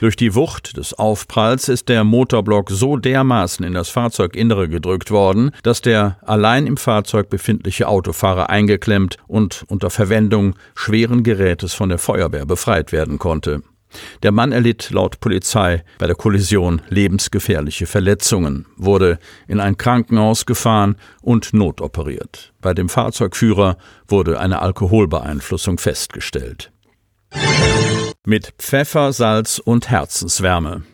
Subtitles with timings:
[0.00, 5.50] Durch die Wucht des Aufpralls ist der Motorblock so dermaßen in das Fahrzeuginnere gedrückt worden,
[5.62, 11.98] dass der allein im Fahrzeug befindliche Autofahrer eingeklemmt und unter Verwendung schweren Gerätes von der
[11.98, 13.62] Feuerwehr befreit werden konnte.
[14.22, 20.96] Der Mann erlitt laut Polizei bei der Kollision lebensgefährliche Verletzungen, wurde in ein Krankenhaus gefahren
[21.22, 22.52] und notoperiert.
[22.60, 23.76] Bei dem Fahrzeugführer
[24.08, 26.73] wurde eine Alkoholbeeinflussung festgestellt.
[28.26, 30.84] Mit Pfeffer, Salz und Herzenswärme.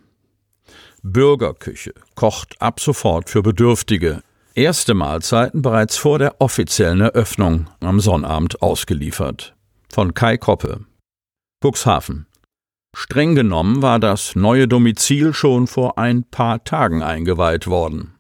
[1.05, 4.25] Bürgerküche kocht ab sofort für Bedürftige.
[4.55, 9.55] Erste Mahlzeiten bereits vor der offiziellen Eröffnung am Sonnabend ausgeliefert.
[9.89, 10.87] Von Kai Koppe.
[11.65, 12.27] Cuxhaven.
[12.97, 18.15] Streng genommen war das neue Domizil schon vor ein paar Tagen eingeweiht worden.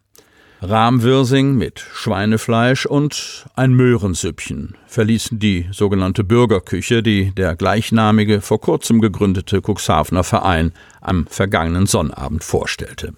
[0.62, 9.00] Rahmwirsing mit Schweinefleisch und ein Möhrensüppchen verließen die sogenannte Bürgerküche, die der gleichnamige, vor kurzem
[9.00, 13.14] gegründete Cuxhavener Verein am vergangenen Sonnabend vorstellte.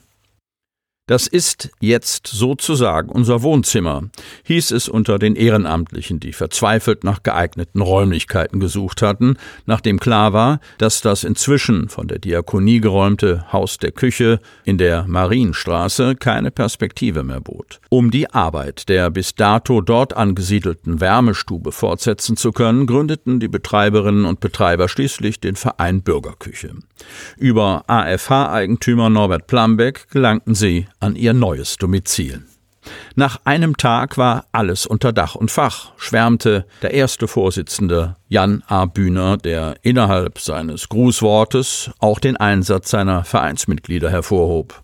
[1.13, 4.05] Das ist jetzt sozusagen unser Wohnzimmer,
[4.45, 9.37] hieß es unter den Ehrenamtlichen, die verzweifelt nach geeigneten Räumlichkeiten gesucht hatten,
[9.67, 15.05] nachdem klar war, dass das inzwischen von der Diakonie geräumte Haus der Küche in der
[15.07, 17.83] Marienstraße keine Perspektive mehr bot.
[17.91, 24.25] Um die Arbeit der bis dato dort angesiedelten Wärmestube fortsetzen zu können, gründeten die Betreiberinnen
[24.25, 26.73] und Betreiber schließlich den Verein Bürgerküche.
[27.37, 32.43] Über AFH-Eigentümer Norbert Plambeck gelangten sie an ihr neues Domizil.
[33.15, 38.87] Nach einem Tag war alles unter Dach und Fach, schwärmte der erste Vorsitzende Jan A.
[38.87, 44.81] Bühner, der innerhalb seines Grußwortes auch den Einsatz seiner Vereinsmitglieder hervorhob.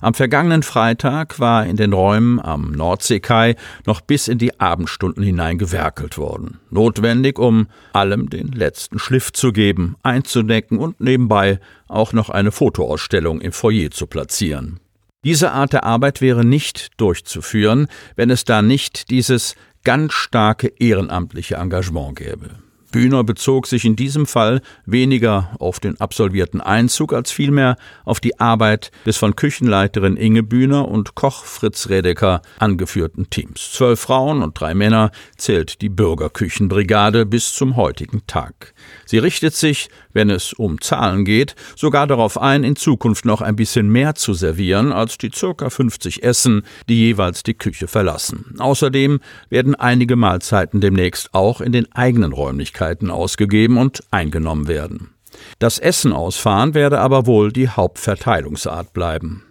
[0.00, 3.56] Am vergangenen Freitag war in den Räumen am Nordseekai
[3.86, 6.60] noch bis in die Abendstunden hinein gewerkelt worden.
[6.70, 11.58] Notwendig, um allem den letzten Schliff zu geben, einzudecken und nebenbei
[11.88, 14.80] auch noch eine Fotoausstellung im Foyer zu platzieren.
[15.24, 21.56] Diese Art der Arbeit wäre nicht durchzuführen, wenn es da nicht dieses ganz starke ehrenamtliche
[21.56, 22.50] Engagement gäbe.
[22.92, 28.38] Bühner bezog sich in diesem Fall weniger auf den absolvierten Einzug als vielmehr auf die
[28.38, 33.72] Arbeit des von Küchenleiterin Inge Bühner und Koch Fritz Redeker angeführten Teams.
[33.72, 38.74] Zwölf Frauen und drei Männer zählt die Bürgerküchenbrigade bis zum heutigen Tag.
[39.06, 43.56] Sie richtet sich, wenn es um Zahlen geht, sogar darauf ein, in Zukunft noch ein
[43.56, 48.54] bisschen mehr zu servieren als die circa 50 Essen, die jeweils die Küche verlassen.
[48.58, 55.14] Außerdem werden einige Mahlzeiten demnächst auch in den eigenen Räumlichkeiten Möglichkeiten ausgegeben und eingenommen werden.
[55.58, 59.44] Das Essen ausfahren werde aber wohl die Hauptverteilungsart bleiben.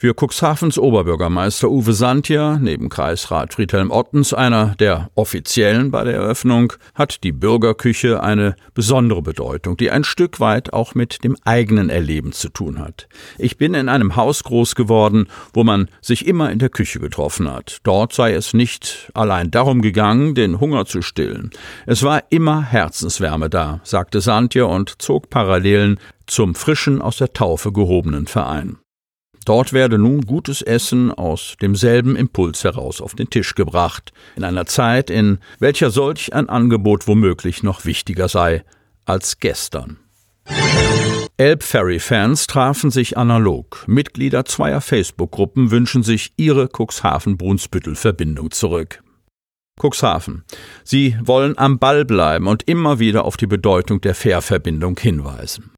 [0.00, 6.74] Für Cuxhavens Oberbürgermeister Uwe Santier, neben Kreisrat Friedhelm Ottens einer der offiziellen bei der Eröffnung,
[6.94, 12.30] hat die Bürgerküche eine besondere Bedeutung, die ein Stück weit auch mit dem eigenen Erleben
[12.30, 13.08] zu tun hat.
[13.38, 17.50] Ich bin in einem Haus groß geworden, wo man sich immer in der Küche getroffen
[17.50, 17.78] hat.
[17.82, 21.50] Dort sei es nicht allein darum gegangen, den Hunger zu stillen.
[21.86, 27.72] Es war immer Herzenswärme da, sagte Santier und zog Parallelen zum frischen aus der Taufe
[27.72, 28.76] gehobenen Verein.
[29.48, 34.66] Dort werde nun gutes Essen aus demselben Impuls heraus auf den Tisch gebracht, in einer
[34.66, 38.62] Zeit, in welcher solch ein Angebot womöglich noch wichtiger sei
[39.06, 39.96] als gestern.
[41.38, 43.84] Elbferry-Fans trafen sich analog.
[43.86, 49.02] Mitglieder zweier Facebook-Gruppen wünschen sich ihre Cuxhaven-Brunsbüttel-Verbindung zurück.
[49.80, 50.44] Cuxhaven.
[50.84, 55.70] Sie wollen am Ball bleiben und immer wieder auf die Bedeutung der Fährverbindung hinweisen.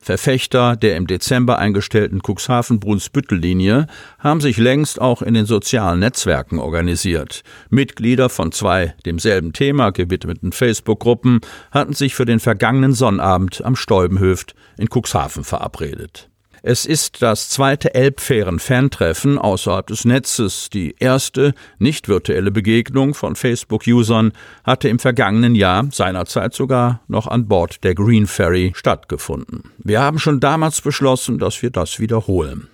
[0.00, 3.86] Verfechter der im Dezember eingestellten Cuxhaven-Brunsbüttel-Linie
[4.18, 7.42] haben sich längst auch in den sozialen Netzwerken organisiert.
[7.68, 11.40] Mitglieder von zwei demselben Thema gewidmeten Facebook-Gruppen
[11.70, 16.30] hatten sich für den vergangenen Sonnabend am Stäubenhöft in Cuxhaven verabredet.
[16.62, 20.70] Es ist das zweite Elbfähren-Fantreffen außerhalb des Netzes.
[20.70, 24.32] Die erste, nicht virtuelle Begegnung von Facebook-Usern
[24.64, 29.70] hatte im vergangenen Jahr, seinerzeit sogar noch an Bord der Green Ferry, stattgefunden.
[29.78, 32.68] Wir haben schon damals beschlossen, dass wir das wiederholen.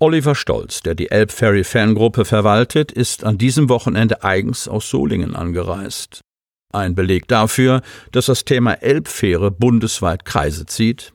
[0.00, 6.20] Oliver Stolz, der die Elbferry Fangruppe verwaltet, ist an diesem Wochenende eigens aus Solingen angereist.
[6.72, 11.13] Ein Beleg dafür, dass das Thema Elbfähre bundesweit Kreise zieht,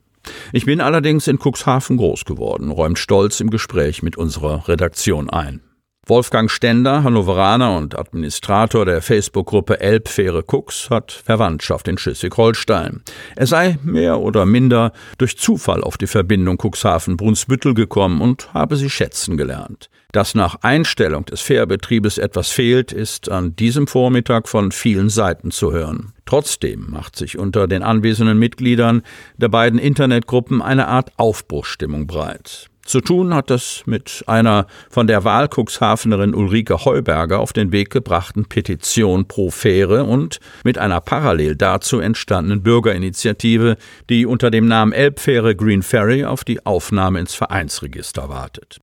[0.51, 5.61] ich bin allerdings in Cuxhaven groß geworden, räumt Stolz im Gespräch mit unserer Redaktion ein.
[6.09, 13.03] Wolfgang Stender, Hannoveraner und Administrator der Facebook-Gruppe Elbfähre Cux, hat Verwandtschaft in Schleswig-Holstein.
[13.35, 18.89] Er sei mehr oder minder durch Zufall auf die Verbindung Cuxhaven-Brunsbüttel gekommen und habe sie
[18.89, 19.91] schätzen gelernt.
[20.11, 25.71] Dass nach Einstellung des Fährbetriebes etwas fehlt, ist an diesem Vormittag von vielen Seiten zu
[25.71, 26.13] hören.
[26.25, 29.03] Trotzdem macht sich unter den anwesenden Mitgliedern
[29.38, 32.69] der beiden Internetgruppen eine Art Aufbruchstimmung breit.
[32.85, 38.45] Zu tun hat das mit einer von der Wahlkuxhafenerin Ulrike Heuberger auf den Weg gebrachten
[38.45, 43.77] Petition pro Fähre und mit einer parallel dazu entstandenen Bürgerinitiative,
[44.09, 48.79] die unter dem Namen Elbfähre Green Ferry auf die Aufnahme ins Vereinsregister wartet.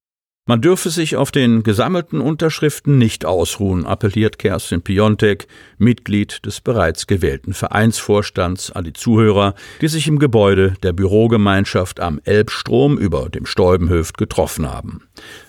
[0.49, 7.09] Man dürfe sich auf den gesammelten Unterschriften nicht ausruhen, appelliert Kerstin Piontek, Mitglied des bereits
[7.09, 13.45] gewählten Vereinsvorstands, an die Zuhörer, die sich im Gebäude der Bürogemeinschaft am Elbstrom über dem
[13.45, 15.03] Stäubenhöft getroffen haben.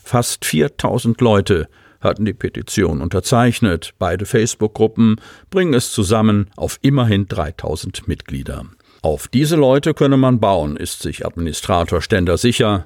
[0.04, 1.68] Fast 4000 Leute
[2.02, 3.94] hatten die Petition unterzeichnet.
[4.00, 5.22] Beide Facebook-Gruppen
[5.52, 8.66] bringen es zusammen auf immerhin 3000 Mitglieder.
[9.04, 12.86] Auf diese Leute könne man bauen, ist sich Administrator Stender sicher